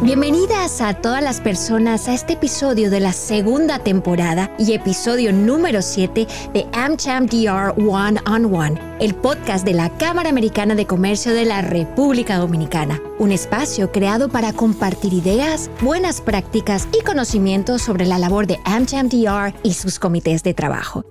[0.00, 5.82] Bienvenidas a todas las personas a este episodio de la segunda temporada y episodio número
[5.82, 6.24] 7
[6.54, 11.46] de AmCham DR One on One, el podcast de la Cámara Americana de Comercio de
[11.46, 18.18] la República Dominicana, un espacio creado para compartir ideas, buenas prácticas y conocimientos sobre la
[18.18, 21.04] labor de AmCham DR y sus comités de trabajo.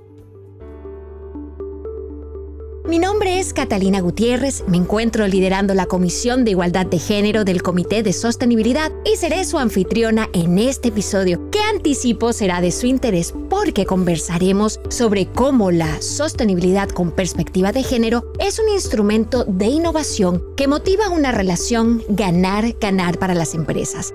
[2.88, 7.62] Mi nombre es Catalina Gutiérrez, me encuentro liderando la Comisión de Igualdad de Género del
[7.62, 12.86] Comité de Sostenibilidad y seré su anfitriona en este episodio, que anticipo será de su
[12.86, 19.66] interés porque conversaremos sobre cómo la sostenibilidad con perspectiva de género es un instrumento de
[19.66, 24.14] innovación que motiva una relación ganar-ganar para las empresas.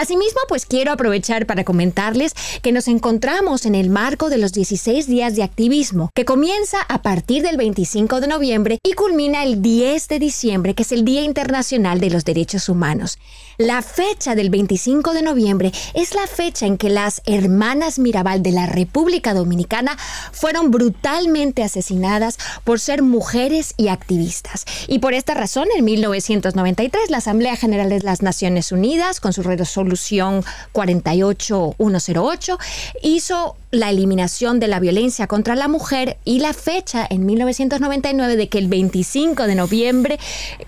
[0.00, 2.32] Asimismo, pues quiero aprovechar para comentarles
[2.62, 7.02] que nos encontramos en el marco de los 16 días de activismo, que comienza a
[7.02, 11.20] partir del 25 de noviembre y culmina el 10 de diciembre, que es el Día
[11.20, 13.18] Internacional de los Derechos Humanos.
[13.58, 18.52] La fecha del 25 de noviembre es la fecha en que las hermanas Mirabal de
[18.52, 19.98] la República Dominicana
[20.32, 24.64] fueron brutalmente asesinadas por ser mujeres y activistas.
[24.88, 29.42] Y por esta razón, en 1993, la Asamblea General de las Naciones Unidas, con su
[29.42, 32.58] resolución 48108,
[33.02, 38.48] hizo la eliminación de la violencia contra la mujer y la fecha en 1999 de
[38.48, 40.18] que el 25 de noviembre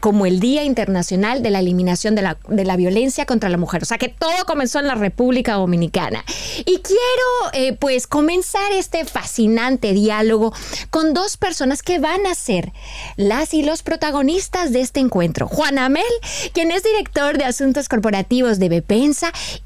[0.01, 3.83] como el Día Internacional de la Eliminación de la, de la Violencia contra la Mujer.
[3.83, 6.25] O sea que todo comenzó en la República Dominicana.
[6.65, 10.55] Y quiero eh, pues comenzar este fascinante diálogo
[10.91, 12.73] con dos personas que van a ser
[13.17, 15.49] las y los protagonistas de este encuentro.
[15.49, 16.05] Juan Amel,
[16.53, 18.69] quien es director de Asuntos Corporativos de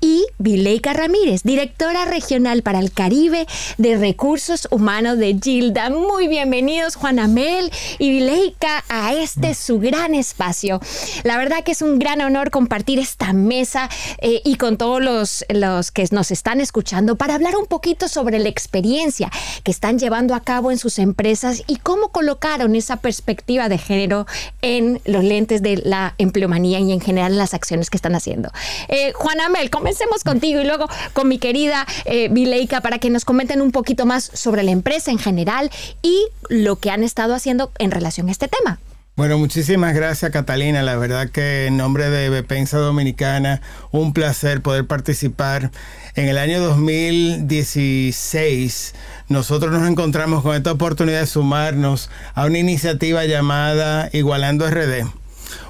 [0.00, 3.46] Y Vileika Ramírez, directora regional para el Caribe
[3.78, 5.88] de Recursos Humanos de Gilda.
[5.88, 10.80] Muy bienvenidos Juan Amel y Vileika a este su gran espacio.
[11.22, 15.44] La verdad que es un gran honor compartir esta mesa eh, y con todos los,
[15.48, 19.30] los que nos están escuchando para hablar un poquito sobre la experiencia
[19.62, 24.26] que están llevando a cabo en sus empresas y cómo colocaron esa perspectiva de género
[24.62, 28.50] en los lentes de la empleomanía y en general en las acciones que están haciendo.
[28.88, 33.24] Eh, Juan Amel, comencemos contigo y luego con mi querida eh, Vileika para que nos
[33.24, 35.68] comenten un poquito más sobre la empresa en general
[36.00, 38.78] y lo que han estado haciendo en relación a este tema.
[39.16, 40.84] Bueno, muchísimas gracias Catalina.
[40.84, 45.72] La verdad que en nombre de Bepensa Dominicana, un placer poder participar.
[46.14, 48.94] En el año 2016,
[49.28, 55.25] nosotros nos encontramos con esta oportunidad de sumarnos a una iniciativa llamada Igualando RD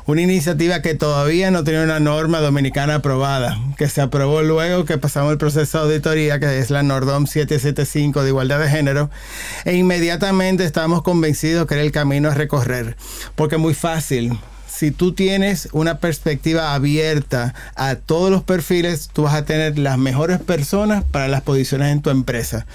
[0.07, 4.99] una iniciativa que todavía no tiene una norma dominicana aprobada, que se aprobó luego que
[4.99, 9.11] pasamos el proceso de auditoría, que es la Nordom 775 de igualdad de género,
[9.65, 12.97] e inmediatamente estamos convencidos que era el camino a recorrer,
[13.35, 14.39] porque es muy fácil
[14.77, 19.97] si tú tienes una perspectiva abierta a todos los perfiles, tú vas a tener las
[19.97, 22.67] mejores personas para las posiciones en tu empresa.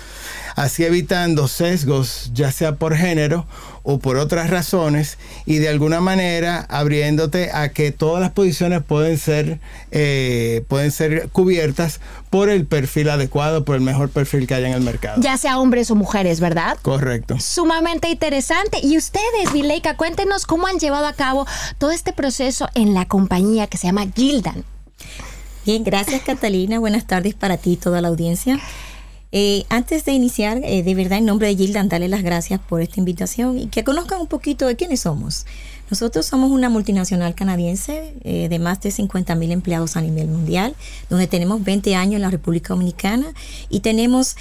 [0.55, 3.45] Así evitando sesgos, ya sea por género
[3.83, 9.17] o por otras razones, y de alguna manera abriéndote a que todas las posiciones pueden
[9.17, 9.59] ser,
[9.91, 14.73] eh, pueden ser cubiertas por el perfil adecuado, por el mejor perfil que haya en
[14.73, 15.21] el mercado.
[15.21, 16.77] Ya sea hombres o mujeres, ¿verdad?
[16.81, 17.39] Correcto.
[17.39, 18.79] Sumamente interesante.
[18.83, 21.47] Y ustedes, Vileika, cuéntenos cómo han llevado a cabo
[21.77, 24.63] todo este proceso en la compañía que se llama Gildan.
[25.65, 26.79] Bien, gracias Catalina.
[26.79, 28.59] Buenas tardes para ti y toda la audiencia.
[29.31, 32.81] Eh, antes de iniciar, eh, de verdad, en nombre de Gildan, darle las gracias por
[32.81, 35.45] esta invitación y que conozcan un poquito de quiénes somos.
[35.89, 40.75] Nosotros somos una multinacional canadiense eh, de más de 50 mil empleados a nivel mundial,
[41.09, 43.33] donde tenemos 20 años en la República Dominicana
[43.69, 44.35] y tenemos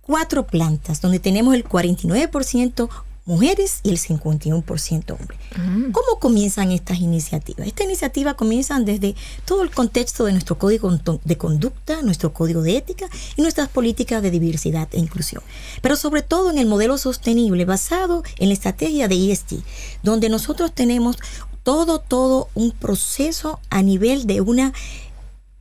[0.00, 2.88] cuatro plantas, donde tenemos el 49%
[3.26, 5.38] mujeres y el 51% hombres.
[5.56, 5.90] Mm.
[5.90, 7.66] ¿Cómo comienzan estas iniciativas?
[7.66, 9.14] Estas iniciativas comienzan desde
[9.44, 10.90] todo el contexto de nuestro código
[11.24, 15.42] de conducta, nuestro código de ética y nuestras políticas de diversidad e inclusión.
[15.82, 19.62] Pero sobre todo en el modelo sostenible basado en la estrategia de ESG,
[20.02, 21.16] donde nosotros tenemos
[21.64, 24.72] todo, todo un proceso a nivel de una,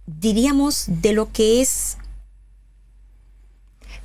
[0.05, 1.97] diríamos, de lo que es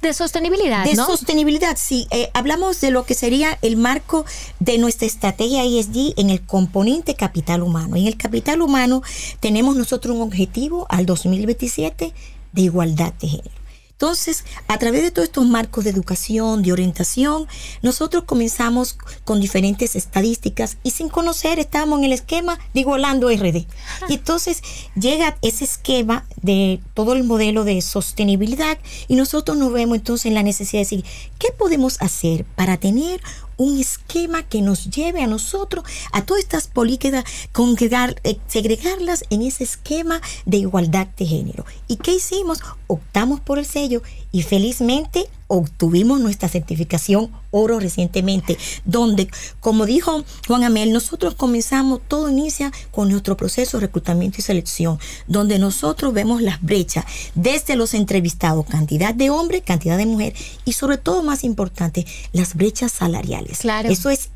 [0.02, 0.85] de sostenibilidad.
[0.85, 2.06] De sostenibilidad, sí.
[2.11, 4.25] Eh, hablamos de lo que sería el marco
[4.58, 7.97] de nuestra estrategia ESG en el componente capital humano.
[7.97, 9.02] En el capital humano
[9.41, 12.12] tenemos nosotros un objetivo al 2027
[12.52, 13.60] de igualdad de género.
[14.00, 17.47] Entonces, a través de todos estos marcos de educación, de orientación,
[17.82, 23.67] nosotros comenzamos con diferentes estadísticas y sin conocer estábamos en el esquema de Igualando RD.
[24.08, 24.62] Y entonces
[24.99, 30.35] llega ese esquema de todo el modelo de sostenibilidad y nosotros nos vemos entonces en
[30.35, 31.05] la necesidad de decir,
[31.38, 33.20] ¿qué podemos hacer para tener
[33.61, 39.43] un esquema que nos lleve a nosotros a todas estas políticas, congregar, eh, segregarlas en
[39.43, 41.67] ese esquema de igualdad de género.
[41.87, 42.61] ¿Y qué hicimos?
[42.87, 44.03] Optamos por el sello
[44.33, 52.31] y felizmente obtuvimos nuestra certificación oro recientemente, donde, como dijo Juan Amel, nosotros comenzamos, todo
[52.31, 57.05] inicia con nuestro proceso de reclutamiento y selección, donde nosotros vemos las brechas
[57.35, 62.55] desde los entrevistados, cantidad de hombres, cantidad de mujeres y sobre todo, más importante, las
[62.55, 63.58] brechas salariales.
[63.58, 63.91] Claro.
[63.91, 64.31] Eso es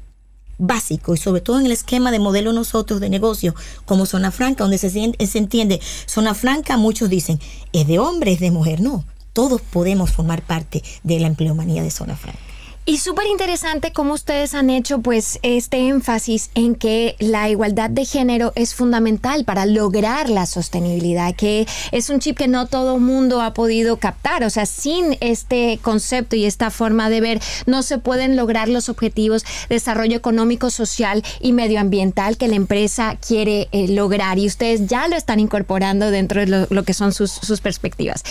[0.59, 3.55] básico y sobre todo en el esquema de modelo nosotros de negocio
[3.87, 7.41] como zona franca donde se, se entiende zona franca muchos dicen
[7.73, 11.91] es de hombre es de mujer no todos podemos formar parte de la empleomanía de
[11.91, 12.54] Zona Franca.
[12.87, 18.05] Y súper interesante cómo ustedes han hecho pues este énfasis en que la igualdad de
[18.05, 23.41] género es fundamental para lograr la sostenibilidad, que es un chip que no todo mundo
[23.41, 27.97] ha podido captar, o sea, sin este concepto y esta forma de ver no se
[27.97, 33.89] pueden lograr los objetivos de desarrollo económico, social y medioambiental que la empresa quiere eh,
[33.89, 34.39] lograr.
[34.39, 38.25] Y ustedes ya lo están incorporando dentro de lo, que son sus, sus, perspectivas.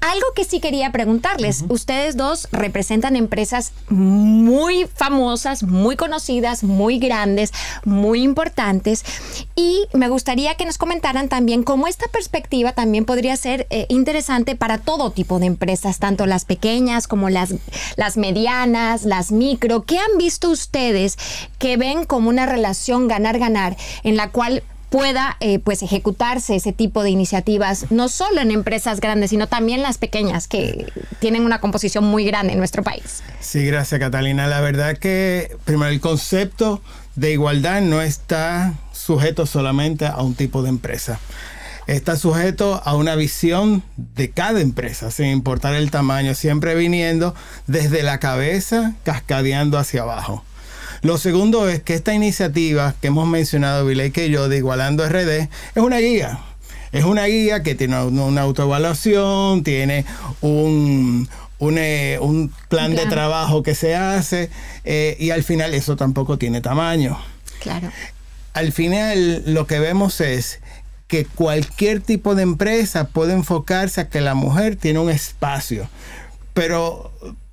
[0.00, 7.52] Algo que sí quería preguntarles, ustedes dos representan empresas muy famosas, muy conocidas, muy grandes,
[7.84, 9.04] muy importantes.
[9.54, 14.54] Y me gustaría que nos comentaran también cómo esta perspectiva también podría ser eh, interesante
[14.54, 17.54] para todo tipo de empresas, tanto las pequeñas como las,
[17.96, 19.84] las medianas, las micro.
[19.84, 21.16] ¿Qué han visto ustedes
[21.58, 24.62] que ven como una relación ganar-ganar en la cual
[24.96, 29.82] pueda eh, pues ejecutarse ese tipo de iniciativas, no solo en empresas grandes, sino también
[29.82, 33.22] las pequeñas que tienen una composición muy grande en nuestro país.
[33.40, 34.46] Sí, gracias Catalina.
[34.46, 36.80] La verdad que primero el concepto
[37.14, 41.20] de igualdad no está sujeto solamente a un tipo de empresa.
[41.86, 47.34] Está sujeto a una visión de cada empresa, sin importar el tamaño, siempre viniendo
[47.66, 50.42] desde la cabeza, cascadeando hacia abajo.
[51.06, 55.42] Lo segundo es que esta iniciativa que hemos mencionado, Viley que yo, de Igualando RD,
[55.42, 56.40] es una guía.
[56.90, 60.04] Es una guía que tiene una, autoevaluación, tiene
[60.40, 61.28] un,
[61.60, 62.18] un, eh,
[62.68, 64.50] plan, de trabajo que se hace
[64.82, 67.16] eh, y al final eso tampoco tiene tamaño.
[67.60, 67.92] Claro.
[68.52, 70.58] Al final lo que vemos es
[71.06, 75.88] que cualquier tipo de empresa puede enfocarse a que la mujer tiene un espacio,
[76.52, 77.12] pero,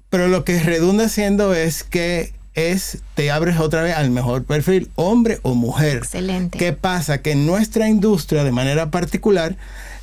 [0.10, 4.90] pero lo que redunda siendo es que es, te abres otra vez al mejor perfil,
[4.96, 5.98] hombre o mujer.
[5.98, 6.58] Excelente.
[6.58, 7.22] ¿Qué pasa?
[7.22, 9.56] Que en nuestra industria, de manera particular,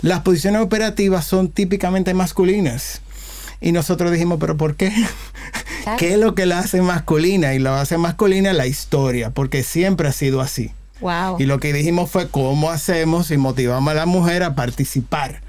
[0.03, 3.03] las posiciones operativas son típicamente masculinas.
[3.61, 4.93] Y nosotros dijimos, pero ¿por qué?
[5.99, 7.55] ¿Qué es lo que la hace masculina?
[7.55, 10.73] Y lo hace masculina la historia, porque siempre ha sido así.
[11.01, 11.37] Wow.
[11.39, 15.41] Y lo que dijimos fue cómo hacemos y motivamos a la mujer a participar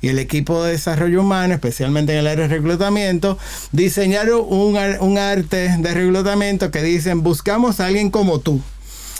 [0.00, 3.38] y el equipo de desarrollo humano, especialmente en el área de reclutamiento,
[3.72, 8.60] diseñaron un, un arte de reclutamiento que dicen, buscamos a alguien como tú.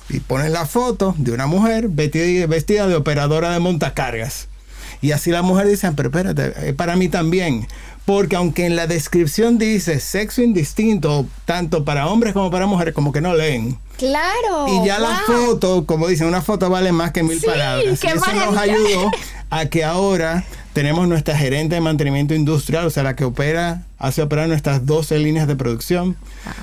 [0.08, 4.48] Y ponen la foto de una mujer vestida, vestida de operadora de montacargas.
[5.02, 7.66] Y así la mujer dice, pero espérate, para mí también.
[8.04, 13.12] Porque aunque en la descripción dice sexo indistinto, tanto para hombres como para mujeres, como
[13.12, 13.78] que no leen.
[13.98, 14.66] Claro.
[14.66, 18.02] Y ya la foto, como dicen, una foto vale más que mil palabras.
[18.02, 19.10] y eso nos ayudó
[19.50, 24.22] a que ahora tenemos nuestra gerente de mantenimiento industrial, o sea, la que opera, hace
[24.22, 26.16] operar nuestras 12 líneas de producción,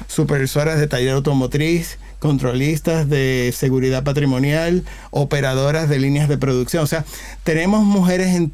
[0.08, 6.84] supervisoras de taller automotriz, controlistas de seguridad patrimonial, operadoras de líneas de producción.
[6.84, 7.06] O sea,
[7.44, 8.52] tenemos mujeres en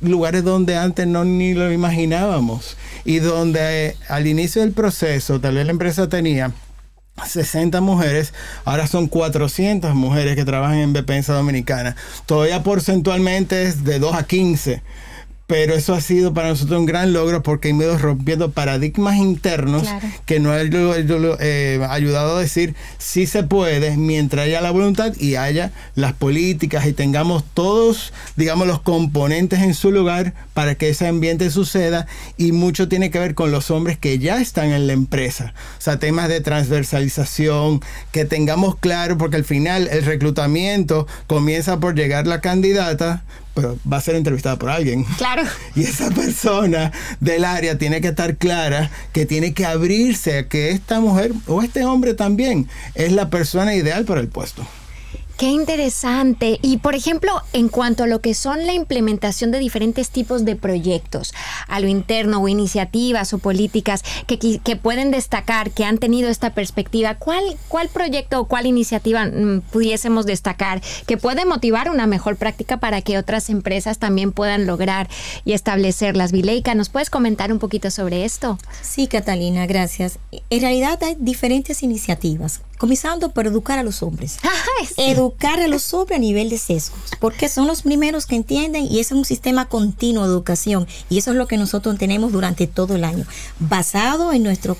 [0.00, 5.54] lugares donde antes no ni lo imaginábamos y donde eh, al inicio del proceso tal
[5.54, 6.52] vez la empresa tenía
[7.24, 11.96] 60 mujeres, ahora son 400 mujeres que trabajan en Bepensa Dominicana.
[12.26, 14.82] Todavía porcentualmente es de 2 a 15
[15.46, 19.86] pero eso ha sido para nosotros un gran logro porque hemos ido rompiendo paradigmas internos
[20.24, 25.36] que nos ha eh, ayudado a decir si se puede mientras haya la voluntad y
[25.36, 31.06] haya las políticas y tengamos todos, digamos, los componentes en su lugar para que ese
[31.06, 34.94] ambiente suceda y mucho tiene que ver con los hombres que ya están en la
[34.94, 35.54] empresa.
[35.78, 41.94] O sea, temas de transversalización, que tengamos claro, porque al final el reclutamiento comienza por
[41.94, 43.22] llegar la candidata,
[43.56, 45.04] pero va a ser entrevistada por alguien.
[45.16, 45.42] Claro.
[45.74, 50.70] Y esa persona del área tiene que estar clara que tiene que abrirse a que
[50.70, 54.64] esta mujer o este hombre también es la persona ideal para el puesto.
[55.36, 56.58] Qué interesante.
[56.62, 60.56] Y por ejemplo, en cuanto a lo que son la implementación de diferentes tipos de
[60.56, 61.34] proyectos,
[61.68, 66.54] a lo interno o iniciativas o políticas que, que pueden destacar, que han tenido esta
[66.54, 72.36] perspectiva, ¿cuál, cuál proyecto o cuál iniciativa mm, pudiésemos destacar que puede motivar una mejor
[72.36, 75.06] práctica para que otras empresas también puedan lograr
[75.44, 76.32] y establecerlas?
[76.32, 78.58] Vileika, ¿nos puedes comentar un poquito sobre esto?
[78.80, 80.18] Sí, Catalina, gracias.
[80.48, 84.38] En realidad hay diferentes iniciativas comenzando por educar a los hombres.
[84.96, 89.00] Educar a los hombres a nivel de sesgos, porque son los primeros que entienden y
[89.00, 92.94] es un sistema continuo de educación y eso es lo que nosotros tenemos durante todo
[92.94, 93.26] el año,
[93.58, 94.76] basado en nuestro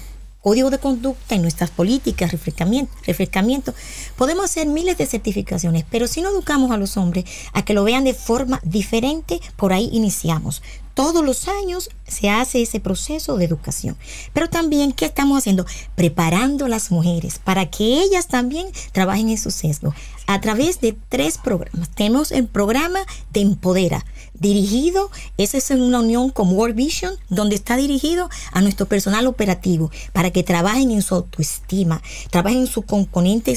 [0.47, 3.75] código de conducta, en nuestras políticas, refrescamiento, refrescamiento,
[4.17, 7.83] podemos hacer miles de certificaciones, pero si no educamos a los hombres a que lo
[7.83, 10.63] vean de forma diferente, por ahí iniciamos
[10.97, 13.99] todos los años se hace ese proceso de educación.
[14.33, 15.67] Pero también, ¿qué estamos haciendo?
[15.95, 19.95] Preparando a las mujeres para que ellas también trabajen en su sesgo.
[20.27, 21.91] A través de tres programas.
[21.91, 23.01] Tenemos el programa
[23.31, 24.07] de Empodera,
[24.41, 29.91] dirigido, ese es una unión con World Vision, donde está dirigido a nuestro personal operativo
[30.13, 33.57] para que trabajen en su autoestima, trabajen en su componente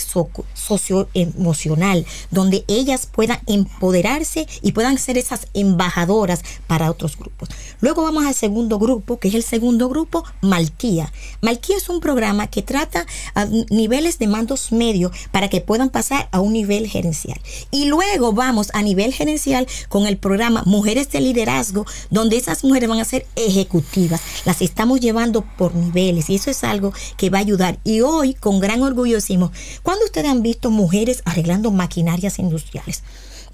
[0.53, 7.49] socioemocional, donde ellas puedan empoderarse y puedan ser esas embajadoras para otros grupos.
[7.81, 11.11] Luego vamos al segundo grupo, que es el segundo grupo, Malquía.
[11.41, 13.05] Malquía es un programa que trata
[13.35, 17.39] a niveles de mandos medios para que puedan pasar a un nivel gerencial.
[17.71, 22.87] Y luego vamos a nivel gerencial con el programa mujeres de liderazgo, donde esas mujeres
[22.87, 24.21] van a ser ejecutivas.
[24.45, 27.79] Las estamos llevando por niveles y eso es algo que va a ayudar.
[27.83, 29.51] Y hoy, con gran orgullo, decimos,
[29.83, 33.03] ¿cuándo ustedes han visto mujeres arreglando maquinarias industriales?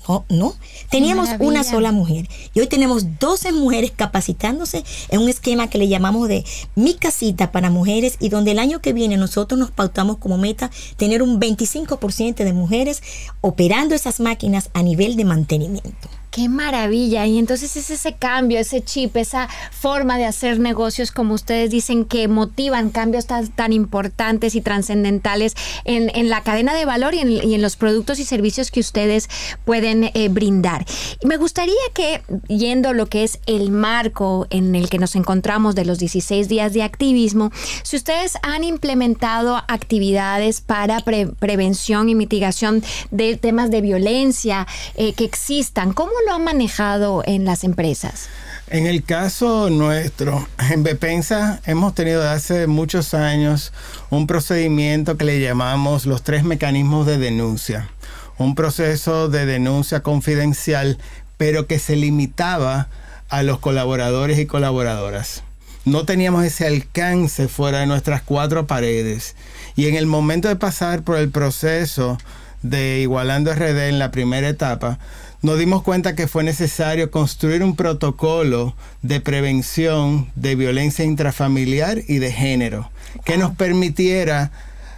[0.08, 0.54] No, no.
[0.90, 5.88] Teníamos una sola mujer y hoy tenemos 12 mujeres capacitándose en un esquema que le
[5.88, 6.46] llamamos de
[6.76, 10.70] mi casita para mujeres y donde el año que viene nosotros nos pautamos como meta
[10.98, 13.02] tener un 25% de mujeres
[13.42, 16.10] operando esas máquinas a nivel de mantenimiento.
[16.36, 17.26] Qué maravilla.
[17.26, 22.04] Y entonces es ese cambio, ese chip, esa forma de hacer negocios, como ustedes dicen,
[22.04, 27.22] que motivan cambios tan, tan importantes y trascendentales en, en, la cadena de valor y
[27.22, 29.30] en, los productos y servicios que ustedes
[29.64, 30.86] pueden eh, brindar.
[31.22, 35.74] Y me gustaría que, yendo lo que es el marco en el que nos encontramos
[35.74, 37.50] de los 16 días de activismo,
[37.84, 45.24] si ustedes han implementado actividades para prevención y mitigación de temas de violencia eh, que
[45.24, 48.28] existan, ¿cómo lo han manejado en las empresas?
[48.68, 53.72] En el caso nuestro, en Bepensa hemos tenido hace muchos años
[54.10, 57.90] un procedimiento que le llamamos los tres mecanismos de denuncia.
[58.38, 60.98] Un proceso de denuncia confidencial,
[61.38, 62.88] pero que se limitaba
[63.30, 65.44] a los colaboradores y colaboradoras.
[65.86, 69.36] No teníamos ese alcance fuera de nuestras cuatro paredes.
[69.76, 72.18] Y en el momento de pasar por el proceso
[72.64, 74.98] de Igualando RD en la primera etapa,
[75.46, 82.18] nos dimos cuenta que fue necesario construir un protocolo de prevención de violencia intrafamiliar y
[82.18, 82.90] de género
[83.24, 84.52] que nos permitiera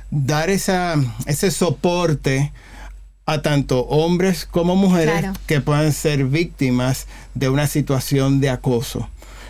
[0.10, 2.54] dar esa, ese soporte
[3.26, 9.10] a tanto hombres como mujeres que puedan ser víctimas de una situación de acoso,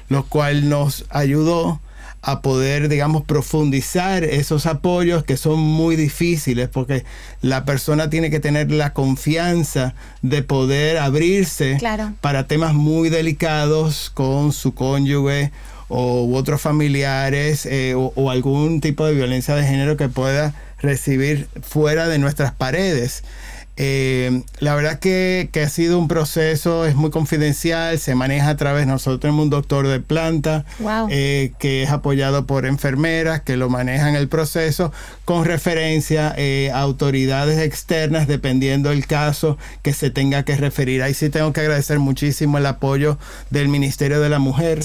[0.09, 1.79] lo cual nos ayudó
[2.27, 7.05] a poder, digamos, profundizar esos apoyos que son muy difíciles porque
[7.41, 11.77] la persona tiene que tener la confianza de poder abrirse
[12.19, 15.53] para temas muy delicados con su cónyuge
[15.88, 22.10] o otros familiares eh, o algún tipo de violencia de género que pueda recibir fuera
[22.10, 23.24] de nuestras paredes.
[23.79, 28.57] Eh, la verdad que, que, ha sido un proceso, es muy confidencial, se maneja a
[28.57, 30.65] través, nosotros tenemos un doctor de planta
[31.12, 34.91] eh, que es apoyado por enfermeras que lo manejan el proceso
[35.25, 41.03] con referencia eh, a autoridades externas dependiendo del caso que se tenga que referir.
[41.03, 43.19] Ahí sí tengo que agradecer muchísimo el apoyo
[43.51, 44.79] del Ministerio de la Mujer.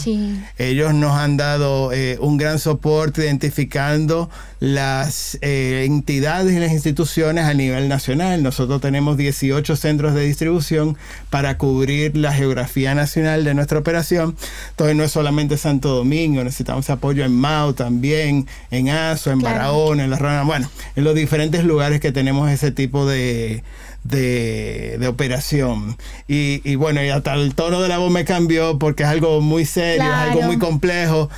[0.58, 4.28] Ellos nos han dado un gran soporte identificando
[4.60, 8.42] las entidades y las instituciones a nivel nacional.
[8.42, 10.98] Nosotros tenemos 18 centros de distribución
[11.30, 14.36] para cubrir la geografía nacional de nuestra operación.
[14.70, 20.04] Entonces no es solamente Santo Domingo, necesitamos apoyo en Mao también, en Aso, en Barahona,
[20.04, 23.62] en La Rana, bueno, en los diferentes lugares que tenemos ese tipo de,
[24.04, 25.96] de, operación.
[26.28, 29.64] Y, bueno, y hasta el tono de la voz me cambió porque es algo muy
[29.64, 31.30] serio, es algo muy complejo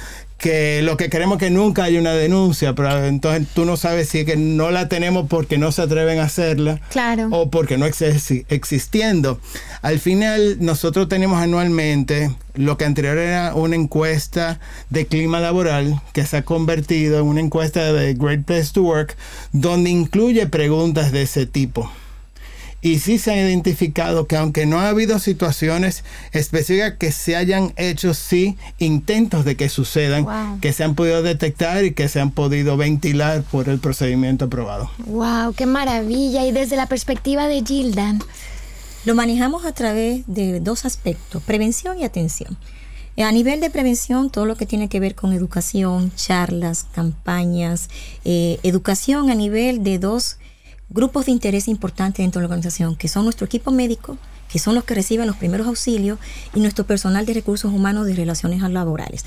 [0.44, 4.10] que lo que queremos es que nunca haya una denuncia, pero entonces tú no sabes
[4.10, 7.28] si es que no la tenemos porque no se atreven a hacerla claro.
[7.30, 9.40] o porque no existe existiendo.
[9.80, 14.60] Al final nosotros tenemos anualmente lo que anterior era una encuesta
[14.90, 19.16] de clima laboral que se ha convertido en una encuesta de Great Place to Work
[19.52, 21.90] donde incluye preguntas de ese tipo.
[22.84, 27.72] Y sí se ha identificado que aunque no ha habido situaciones específicas que se hayan
[27.78, 32.30] hecho, sí intentos de que sucedan, que se han podido detectar y que se han
[32.30, 34.90] podido ventilar por el procedimiento aprobado.
[35.06, 35.54] ¡Wow!
[35.54, 36.44] ¡Qué maravilla!
[36.44, 38.20] Y desde la perspectiva de Gildan.
[39.06, 42.58] Lo manejamos a través de dos aspectos, prevención y atención.
[43.16, 47.88] A nivel de prevención, todo lo que tiene que ver con educación, charlas, campañas,
[48.26, 50.36] eh, educación a nivel de dos
[50.88, 54.74] grupos de interés importantes dentro de la organización, que son nuestro equipo médico, que son
[54.74, 56.18] los que reciben los primeros auxilios,
[56.54, 59.24] y nuestro personal de recursos humanos de relaciones laborales.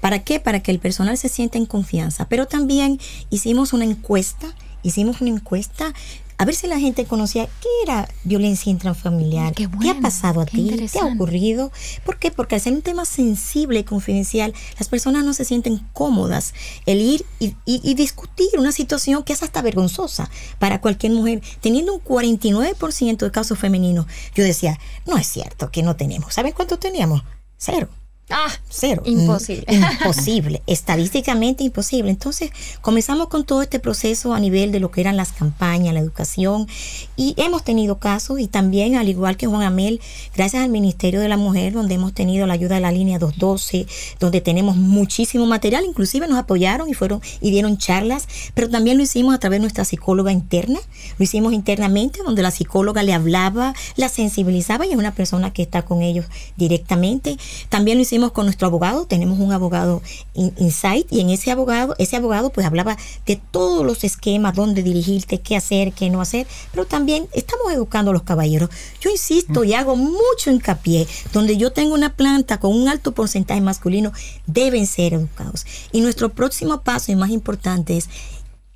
[0.00, 0.40] ¿Para qué?
[0.40, 2.26] Para que el personal se sienta en confianza.
[2.28, 2.98] Pero también
[3.28, 5.92] hicimos una encuesta, hicimos una encuesta
[6.40, 10.74] a ver si la gente conocía qué era violencia intrafamiliar, qué, ha pasado a ti,
[10.90, 11.70] qué ha ocurrido.
[12.02, 12.30] ¿Por qué?
[12.30, 16.54] Porque al ser un tema sensible y confidencial, las personas no se sienten cómodas
[16.86, 21.42] el ir y, discutir una situación que es hasta vergonzosa para cualquier mujer.
[21.60, 26.32] Teniendo un 49% de casos femeninos, yo decía, no es cierto que no tenemos.
[26.32, 27.22] ¿Saben cuánto teníamos?
[27.58, 27.90] Cero.
[28.30, 29.02] Ah, cero.
[29.04, 29.64] Imposible.
[29.68, 32.10] Mm, imposible, estadísticamente imposible.
[32.10, 36.00] Entonces, comenzamos con todo este proceso a nivel de lo que eran las campañas, la
[36.00, 36.68] educación,
[37.16, 40.00] y hemos tenido casos, y también, al igual que Juan Amel,
[40.36, 43.86] gracias al Ministerio de la Mujer, donde hemos tenido la ayuda de la línea 212,
[44.20, 49.02] donde tenemos muchísimo material, inclusive nos apoyaron y fueron y dieron charlas, pero también lo
[49.02, 50.78] hicimos a través de nuestra psicóloga interna,
[51.18, 55.62] lo hicimos internamente, donde la psicóloga le hablaba, la sensibilizaba y es una persona que
[55.62, 57.36] está con ellos directamente.
[57.68, 60.02] También lo hicimos con nuestro abogado, tenemos un abogado
[60.34, 62.96] Insight y en ese abogado, ese abogado pues hablaba
[63.26, 68.10] de todos los esquemas, dónde dirigirte, qué hacer, qué no hacer, pero también estamos educando
[68.10, 68.70] a los caballeros.
[69.00, 73.60] Yo insisto y hago mucho hincapié, donde yo tengo una planta con un alto porcentaje
[73.60, 74.12] masculino,
[74.46, 75.64] deben ser educados.
[75.92, 78.08] Y nuestro próximo paso y más importante es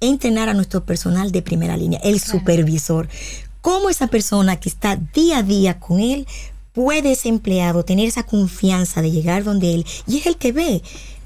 [0.01, 3.09] entrenar a nuestro personal de primera línea, el supervisor.
[3.61, 6.27] Cómo esa persona que está día a día con él
[6.75, 10.83] puede ese empleado tener esa confianza de llegar donde él y es el que ve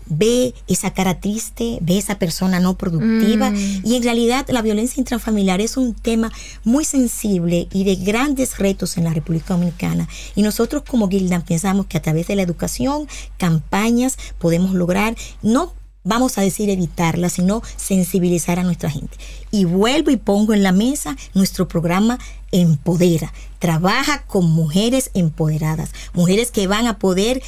[0.08, 3.82] ve esa cara triste, ve esa persona no productiva mm.
[3.84, 6.32] y en realidad la violencia intrafamiliar es un tema
[6.64, 11.86] muy sensible y de grandes retos en la República Dominicana y nosotros como Gildan pensamos
[11.86, 15.74] que a través de la educación, campañas podemos lograr no
[16.04, 19.16] vamos a decir evitarla, sino sensibilizar a nuestra gente.
[19.50, 22.18] Y vuelvo y pongo en la mesa nuestro programa
[22.50, 23.32] Empodera.
[23.58, 27.42] Trabaja con mujeres empoderadas, mujeres que van a poder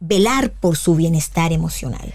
[0.00, 2.12] velar por su bienestar emocional.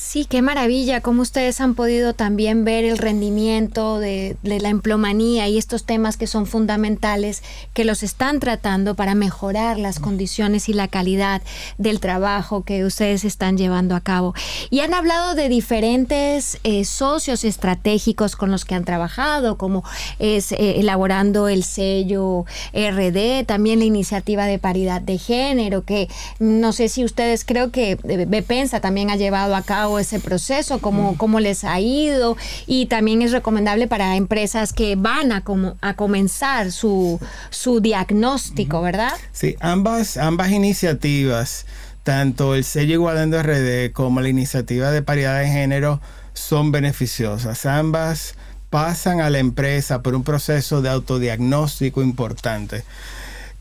[0.00, 5.58] Sí, qué maravilla, cómo ustedes han podido también ver el rendimiento de, la emplomanía y
[5.58, 7.42] estos temas que son fundamentales,
[7.74, 11.42] que los están tratando para mejorar las condiciones y la calidad
[11.78, 14.34] del trabajo que ustedes están llevando a cabo.
[14.70, 19.82] Y han hablado de diferentes eh, socios estratégicos con los que han trabajado, como
[20.20, 26.08] es eh, elaborando el sello RD, también la iniciativa de paridad de género, que
[26.38, 30.80] no sé si ustedes creo que eh, Bepensa también ha llevado a cabo ese proceso,
[30.80, 35.76] cómo, cómo les ha ido y también es recomendable para empresas que van a, como,
[35.80, 37.20] a comenzar su,
[37.50, 39.12] su diagnóstico, ¿verdad?
[39.30, 41.66] Sí, ambas, ambas iniciativas,
[42.02, 46.00] tanto el sello Igualando RD como la iniciativa de paridad de género,
[46.34, 47.66] son beneficiosas.
[47.66, 48.34] Ambas
[48.70, 52.82] pasan a la empresa por un proceso de autodiagnóstico importante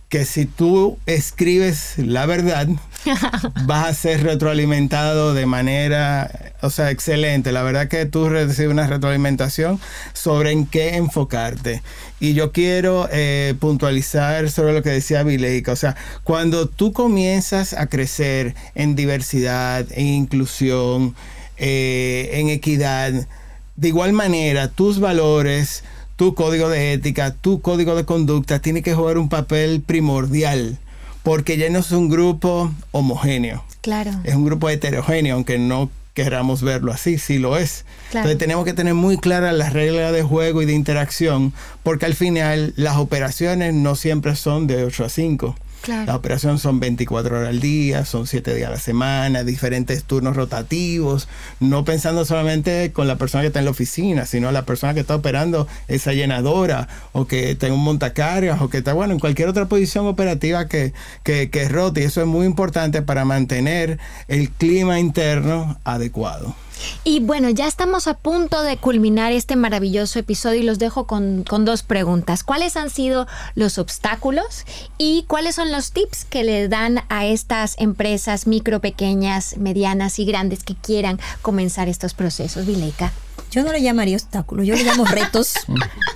[0.09, 2.67] que si tú escribes la verdad,
[3.65, 7.51] vas a ser retroalimentado de manera, o sea, excelente.
[7.51, 9.79] La verdad que tú recibes una retroalimentación
[10.13, 11.81] sobre en qué enfocarte.
[12.21, 15.73] Y yo quiero eh, puntualizar sobre lo que decía Vileica.
[15.73, 21.15] O sea, cuando tú comienzas a crecer en diversidad, en inclusión,
[21.57, 23.27] eh, en equidad,
[23.75, 25.83] de igual manera, tus valores,
[26.17, 30.79] tu código de ética, tu código de conducta tiene que jugar un papel primordial,
[31.23, 33.63] porque ya no es un grupo homogéneo.
[33.81, 34.11] Claro.
[34.23, 37.85] Es un grupo heterogéneo, aunque no queramos verlo así, sí lo es.
[38.07, 41.53] Entonces tenemos que tener muy claras las reglas de juego y de interacción,
[41.83, 45.55] porque al final las operaciones no siempre son de 8 a 5.
[45.87, 50.35] La operación son 24 horas al día, son 7 días a la semana, diferentes turnos
[50.35, 51.27] rotativos,
[51.59, 54.99] no pensando solamente con la persona que está en la oficina, sino la persona que
[54.99, 59.19] está operando esa llenadora o que está en un montacargas o que está, bueno, en
[59.19, 62.01] cualquier otra posición operativa que, que, que rote.
[62.01, 66.55] Y eso es muy importante para mantener el clima interno adecuado.
[67.03, 71.43] Y bueno, ya estamos a punto de culminar este maravilloso episodio y los dejo con,
[71.43, 72.43] dos preguntas.
[72.43, 74.65] ¿Cuáles han sido los obstáculos
[74.97, 80.25] y cuáles son los tips que le dan a estas empresas micro, pequeñas, medianas y
[80.25, 83.11] grandes que quieran comenzar estos procesos, Vileika?
[83.49, 85.53] Yo no le llamaría obstáculos, yo le llamo retos.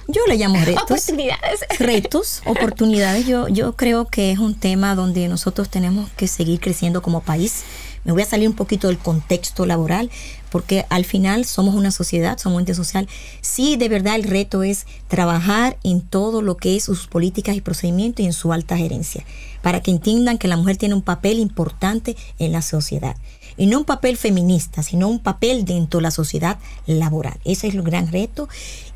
[0.07, 0.83] Yo le llamo retos.
[0.83, 1.59] Oportunidades.
[1.79, 3.25] Retos, oportunidades.
[3.25, 7.63] Yo, yo creo que es un tema donde nosotros tenemos que seguir creciendo como país.
[8.03, 10.09] Me voy a salir un poquito del contexto laboral,
[10.51, 13.07] porque al final somos una sociedad, somos un ente social.
[13.41, 17.61] Sí, de verdad el reto es trabajar en todo lo que es sus políticas y
[17.61, 19.23] procedimientos y en su alta gerencia,
[19.61, 23.15] para que entiendan que la mujer tiene un papel importante en la sociedad
[23.57, 27.39] y no un papel feminista, sino un papel dentro de la sociedad laboral.
[27.45, 28.47] Ese es el gran reto.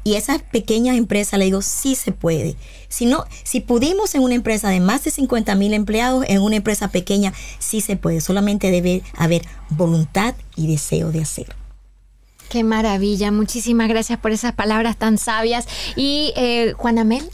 [0.03, 2.55] Y esas pequeñas empresas, le digo, sí se puede.
[2.89, 6.57] Si, no, si pudimos en una empresa de más de 50 mil empleados, en una
[6.57, 8.21] empresa pequeña, sí se puede.
[8.21, 11.55] Solamente debe haber voluntad y deseo de hacerlo.
[12.49, 13.31] Qué maravilla.
[13.31, 15.67] Muchísimas gracias por esas palabras tan sabias.
[15.95, 17.27] Y eh, Juan Amel.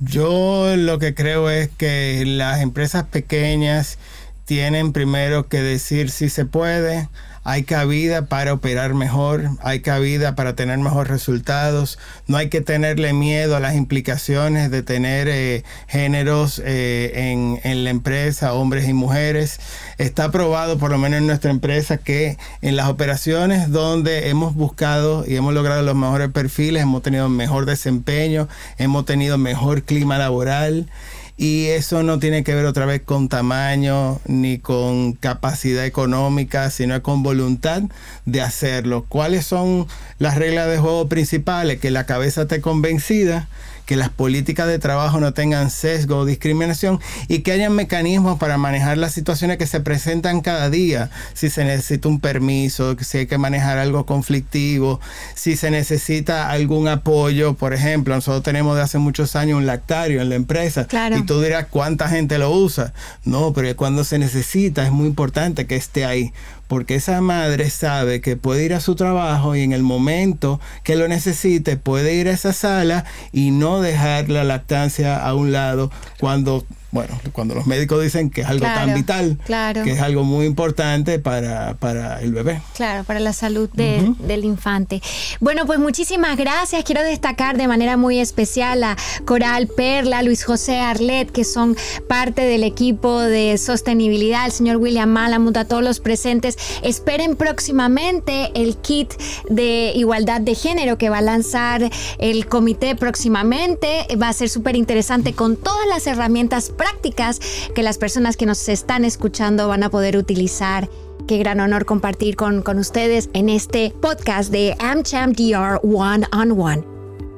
[0.00, 3.98] Yo lo que creo es que las empresas pequeñas
[4.44, 7.08] tienen primero que decir si se puede,
[7.46, 13.12] hay cabida para operar mejor, hay cabida para tener mejores resultados, no hay que tenerle
[13.12, 18.94] miedo a las implicaciones de tener eh, géneros eh, en, en, la empresa, hombres y
[18.94, 19.60] mujeres.
[19.98, 25.26] Está probado, por lo menos en nuestra empresa, que en las operaciones donde hemos buscado
[25.26, 30.88] y hemos logrado los mejores perfiles, hemos tenido mejor desempeño, hemos tenido mejor clima laboral.
[31.36, 37.02] Y eso no tiene que ver otra vez con tamaño ni con capacidad económica, sino
[37.02, 37.82] con voluntad
[38.24, 39.04] de hacerlo.
[39.08, 41.80] ¿Cuáles son las reglas de juego principales?
[41.80, 43.48] Que la cabeza esté convencida,
[43.86, 48.56] que las políticas de trabajo no tengan sesgo o discriminación y que haya mecanismos para
[48.56, 51.10] manejar las situaciones que se presentan cada día.
[51.34, 55.00] Si se necesita un permiso, si hay que manejar algo conflictivo,
[55.34, 57.54] si se necesita algún apoyo.
[57.54, 60.86] Por ejemplo, nosotros tenemos de hace muchos años un lactario en la empresa.
[60.86, 61.18] Claro.
[61.18, 62.92] Y tú dirás cuánta gente lo usa.
[63.24, 66.32] No, pero cuando se necesita es muy importante que esté ahí
[66.68, 70.96] porque esa madre sabe que puede ir a su trabajo y en el momento que
[70.96, 75.90] lo necesite puede ir a esa sala y no dejar la lactancia a un lado
[76.18, 79.82] cuando bueno, cuando los médicos dicen que es algo Claro, tan vital, claro.
[79.82, 82.62] que es algo muy importante para, para el bebé.
[82.76, 85.02] Claro, para la salud de- del infante.
[85.40, 86.84] Bueno, pues muchísimas gracias.
[86.84, 91.76] Quiero destacar de manera muy especial a Coral Perla, Luis José Arlet, que son
[92.08, 96.56] parte del equipo de sostenibilidad, el señor William Malamud, a todos los presentes.
[96.82, 99.12] Esperen próximamente el kit
[99.48, 104.06] de igualdad de género que va a lanzar el comité próximamente.
[104.22, 107.40] Va a ser súper interesante con todas las herramientas prácticas
[107.74, 110.90] que las personas que nos están escuchando van a poder utilizar.
[111.26, 116.60] Qué gran honor compartir con, con ustedes en este podcast de AmCham DR One on
[116.60, 116.84] One.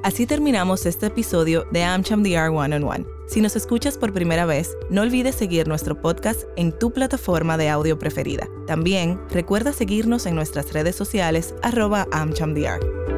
[0.02, 3.06] Así terminamos este episodio de AmCham DR One on One.
[3.28, 7.68] Si nos escuchas por primera vez, no olvides seguir nuestro podcast en tu plataforma de
[7.68, 8.48] audio preferida.
[8.66, 13.15] También recuerda seguirnos en nuestras redes sociales arroba AmChamDR.